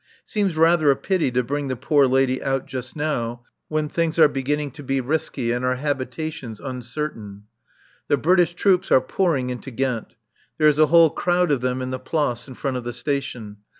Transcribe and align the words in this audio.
(Seems 0.25 0.57
rather 0.57 0.89
a 0.89 0.95
pity 0.95 1.29
to 1.29 1.43
bring 1.43 1.67
the 1.67 1.75
poor 1.75 2.07
lady 2.07 2.41
out 2.41 2.65
just 2.65 2.95
now 2.95 3.43
when 3.67 3.87
things 3.87 4.17
are 4.17 4.27
beginning 4.27 4.71
to 4.71 4.81
be 4.81 4.99
risky 4.99 5.51
and 5.51 5.63
our 5.63 5.75
habitations 5.75 6.59
uncertain.) 6.59 7.43
The 8.07 8.17
British 8.17 8.55
troops 8.55 8.91
are 8.91 8.99
pouring 8.99 9.51
into 9.51 9.69
Ghent. 9.69 10.15
There 10.57 10.67
is 10.67 10.79
a 10.79 10.87
whole 10.87 11.11
crowd 11.11 11.51
of 11.51 11.61
them 11.61 11.83
in 11.83 11.91
the 11.91 11.99
Place 11.99 12.47
in 12.47 12.55
front 12.55 12.77
of 12.77 12.83
the 12.83 12.93
Station. 12.93 13.57